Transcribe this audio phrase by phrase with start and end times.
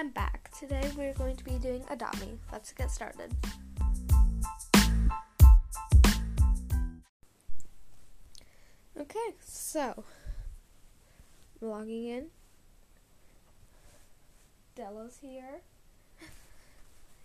[0.00, 0.50] I'm back.
[0.58, 2.38] Today we're going to be doing Adopt Me.
[2.50, 3.34] Let's get started.
[8.98, 10.04] Okay, so
[11.60, 12.26] logging in.
[14.74, 15.60] Della's here.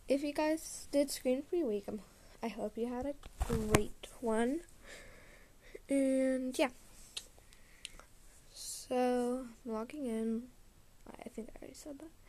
[0.09, 2.01] If you guys did Screen Free Week, um,
[2.43, 3.13] I hope you had a
[3.47, 4.59] great one.
[5.89, 6.71] And yeah.
[8.51, 10.43] So, I'm logging in.
[11.09, 12.24] I think I already said that.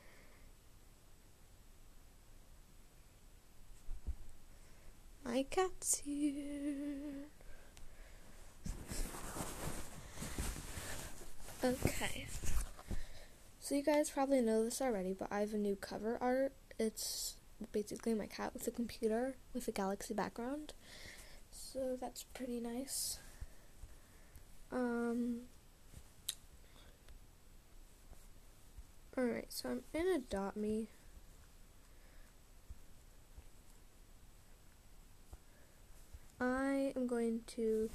[5.26, 7.26] My cat's here.
[11.64, 12.26] Okay.
[13.58, 16.52] So you guys probably know this already, but I have a new cover art.
[16.78, 17.36] It's
[17.72, 20.72] basically my cat with a computer with a galaxy background.
[21.50, 23.18] So that's pretty nice.
[24.70, 25.40] Um
[29.18, 30.88] Alright, so I'm in Adopt Me.
[37.06, 37.88] I am going to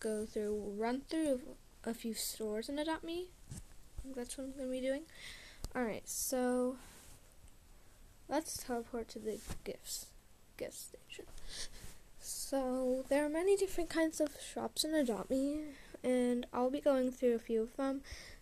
[0.00, 1.40] go through, run through
[1.84, 3.28] a few stores in Adopt Me.
[4.16, 5.02] That's what I'm going to be doing.
[5.76, 6.76] Alright, so
[8.28, 10.06] let's teleport to the gifts
[10.56, 11.26] gift station.
[12.18, 15.60] So there are many different kinds of shops in Adopt Me,
[16.02, 18.00] and I'll be going through a few of them.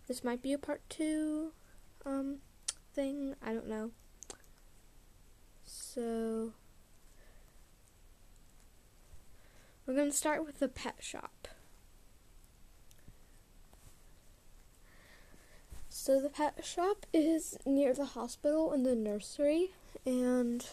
[0.08, 1.52] This might be a part two
[2.06, 2.38] um
[2.94, 3.34] thing.
[3.44, 3.90] I don't know.
[5.66, 6.52] So
[9.92, 11.48] we're going to start with the pet shop.
[15.90, 19.72] So the pet shop is near the hospital and the nursery,
[20.06, 20.66] and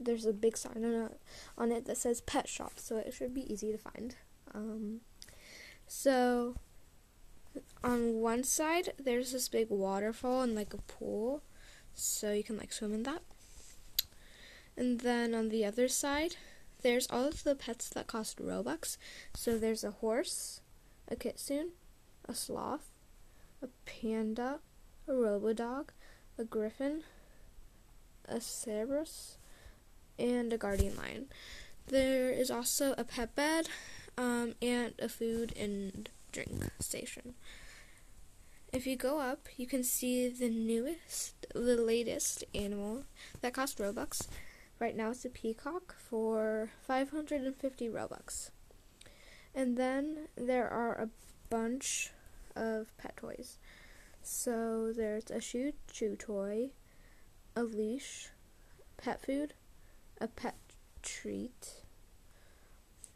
[0.00, 1.20] there's a big sign on it,
[1.56, 4.16] on it that says pet shop, so it should be easy to find.
[4.52, 5.02] Um,
[5.86, 6.56] so
[7.84, 11.44] on one side there's this big waterfall and like a pool,
[11.94, 13.22] so you can like swim in that.
[14.76, 16.34] And then on the other side,
[16.82, 18.96] there's all of the pets that cost Robux.
[19.34, 20.60] So there's a horse,
[21.08, 21.70] a kitsune,
[22.28, 22.90] a sloth,
[23.62, 24.60] a panda,
[25.08, 25.88] a robodog,
[26.38, 27.02] a griffin,
[28.28, 29.38] a cerberus,
[30.18, 31.26] and a guardian lion.
[31.88, 33.68] There is also a pet bed
[34.18, 36.50] um, and a food and drink
[36.80, 37.34] station.
[38.72, 43.04] If you go up, you can see the newest, the latest animal
[43.40, 44.26] that costs Robux.
[44.78, 48.50] Right now it's a peacock for 550 Robux.
[49.54, 51.08] And then there are a
[51.48, 52.10] bunch
[52.54, 53.58] of pet toys.
[54.22, 56.70] So there's a shoe chew toy,
[57.54, 58.28] a leash,
[58.98, 59.54] pet food,
[60.20, 60.56] a pet
[61.02, 61.82] treat,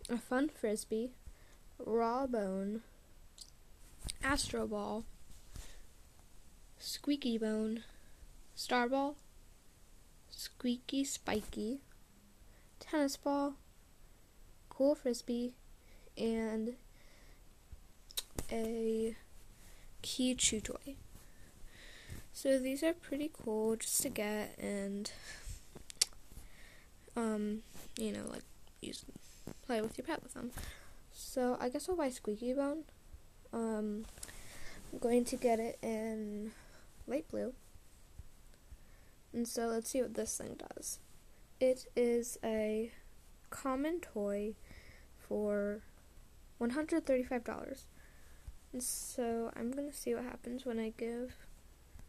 [0.08, 1.12] a fun frisbee,
[1.78, 2.80] raw bone,
[4.22, 5.04] astro ball,
[6.78, 7.82] squeaky bone,
[8.54, 9.16] star ball,
[10.30, 11.80] squeaky spiky,
[12.78, 13.54] tennis ball,
[14.68, 15.54] cool frisbee,
[16.16, 16.74] and
[18.50, 19.14] a
[20.02, 20.96] key chew toy.
[22.32, 25.10] So these are pretty cool just to get and
[27.16, 27.62] um,
[27.98, 28.42] you know, like
[28.80, 29.04] use
[29.66, 30.50] play with your pet with them.
[31.12, 32.84] So I guess I'll buy Squeaky Bone.
[33.52, 34.06] Um,
[34.92, 36.52] I'm going to get it in
[37.06, 37.52] light blue.
[39.32, 40.98] And so let's see what this thing does.
[41.60, 42.90] It is a
[43.50, 44.54] common toy
[45.16, 45.82] for
[46.60, 47.86] $135.
[48.72, 51.34] And so I'm going to see what happens when I give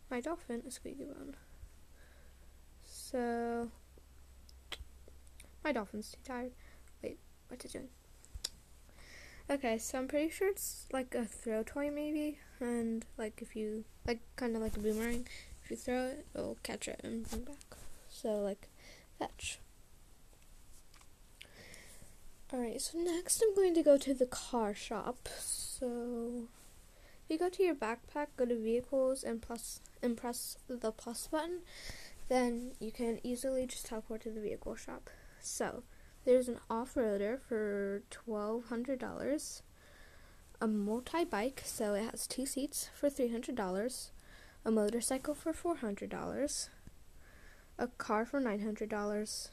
[0.09, 1.35] my dolphin a squeaky bone.
[2.83, 3.69] So
[5.63, 6.51] my dolphin's too tired.
[7.03, 7.87] Wait, what's it doing?
[9.49, 13.83] Okay, so I'm pretty sure it's like a throw toy maybe, and like if you
[14.07, 15.27] like kind of like a boomerang,
[15.71, 17.77] you throw it, it'll catch it and bring back.
[18.09, 18.69] So like
[19.17, 19.59] fetch.
[22.53, 25.29] Alright, so next I'm going to go to the car shop.
[25.40, 26.47] So
[27.23, 31.28] if you go to your backpack, go to vehicles and plus and press the plus
[31.28, 31.59] button,
[32.28, 35.09] then you can easily just teleport to the vehicle shop.
[35.40, 35.84] So
[36.25, 39.63] there's an off-roader for twelve hundred dollars,
[40.59, 44.11] a multi-bike, so it has two seats for three hundred dollars,
[44.63, 46.69] a motorcycle for four hundred dollars,
[47.78, 49.49] a car for nine hundred dollars,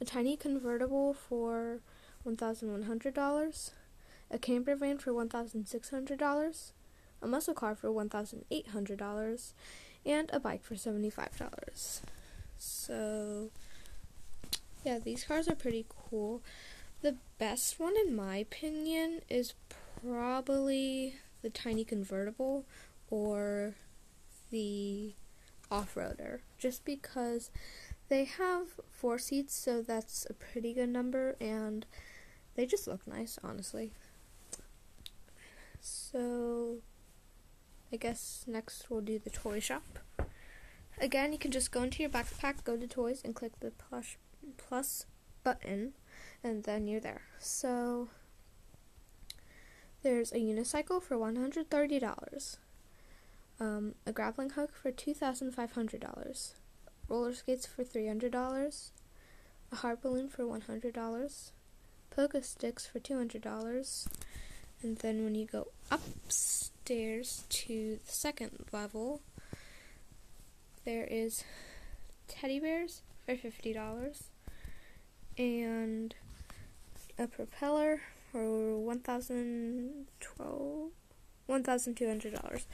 [0.00, 1.80] a tiny convertible for
[2.26, 3.70] $1,100,
[4.30, 6.72] a camper van for $1,600,
[7.22, 9.52] a muscle car for $1,800,
[10.04, 12.00] and a bike for $75.
[12.58, 13.50] So,
[14.84, 16.42] yeah, these cars are pretty cool.
[17.02, 19.54] The best one, in my opinion, is
[20.02, 22.64] probably the tiny convertible
[23.10, 23.74] or
[24.50, 25.14] the
[25.70, 27.50] off-roader just because
[28.08, 31.86] they have four seats so that's a pretty good number and
[32.54, 33.92] they just look nice honestly.
[35.80, 36.78] So
[37.92, 39.98] I guess next we'll do the toy shop.
[40.98, 44.18] Again you can just go into your backpack go to toys and click the plush
[44.56, 45.06] plus
[45.44, 45.92] button
[46.42, 47.22] and then you're there.
[47.38, 48.08] So
[50.02, 52.56] there's a unicycle for $130
[53.60, 56.52] um, a grappling hook for $2,500,
[57.08, 58.90] roller skates for $300,
[59.72, 61.50] a heart balloon for $100,
[62.14, 64.08] pogo sticks for $200,
[64.82, 69.22] and then when you go upstairs to the second level,
[70.84, 71.42] there is
[72.28, 74.22] teddy bears for $50
[75.38, 76.14] and
[77.18, 80.90] a propeller for $1,200.
[81.48, 82.66] $1,200.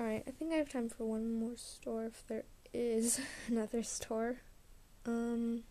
[0.00, 4.38] Alright, I think I have time for one more store if there is another store.
[5.04, 5.64] Um,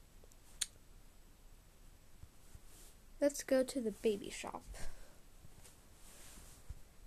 [3.20, 4.64] let's go to the baby shop.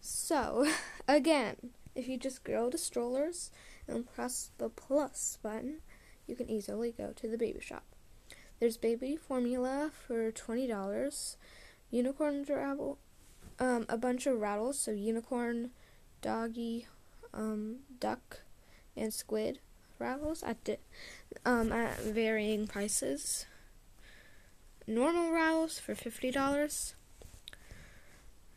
[0.00, 0.66] So,
[1.08, 1.54] again,
[1.94, 3.52] if you just go to strollers
[3.86, 5.76] and press the plus button,
[6.26, 7.84] you can easily go to the baby shop.
[8.58, 11.36] There's baby formula for $20,
[11.88, 12.98] unicorn rattle,
[13.60, 15.70] um, a bunch of rattles, so unicorn,
[16.20, 16.88] doggy,
[17.34, 18.40] um, duck
[18.96, 19.58] and squid
[19.98, 20.76] rattles at di-
[21.44, 23.46] um, at varying prices.
[24.86, 26.94] Normal rattles for fifty dollars.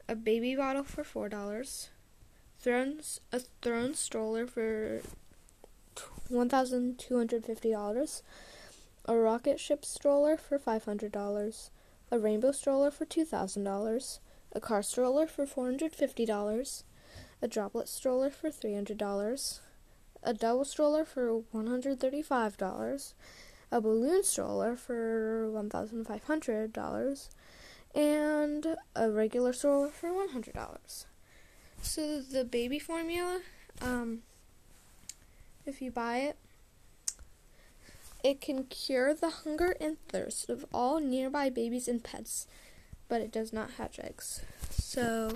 [0.08, 1.90] A baby bottle for four dollars.
[2.60, 5.02] Thrones a throne stroller for
[6.30, 8.24] one thousand two hundred fifty dollars.
[9.06, 11.70] A rocket ship stroller for five hundred dollars.
[12.12, 14.20] A rainbow stroller for two thousand dollars.
[14.52, 16.84] A car stroller for four hundred fifty dollars
[17.42, 19.60] a droplet stroller for $300,
[20.24, 23.14] a double stroller for $135,
[23.72, 27.30] a balloon stroller for $1,500,
[27.94, 31.06] and a regular stroller for $100.
[31.82, 33.42] So the baby formula,
[33.82, 34.20] um,
[35.66, 36.38] if you buy it,
[38.24, 42.48] it can cure the hunger and thirst of all nearby babies and pets,
[43.08, 44.42] but it does not hatch eggs.
[44.72, 45.32] So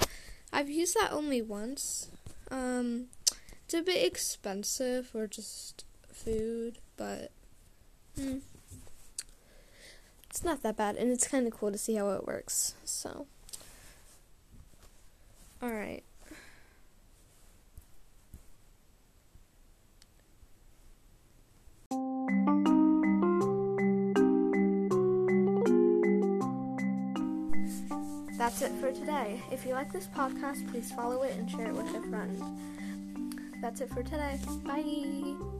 [0.51, 2.09] I've used that only once.
[2.51, 3.05] Um,
[3.65, 7.31] it's a bit expensive for just food, but
[8.19, 8.41] mm,
[10.29, 12.73] it's not that bad, and it's kind of cool to see how it works.
[12.83, 13.27] So,
[15.61, 16.03] all right.
[28.49, 29.39] That's it for today.
[29.51, 32.41] If you like this podcast, please follow it and share it with a friend.
[33.61, 34.39] That's it for today.
[34.65, 35.58] Bye.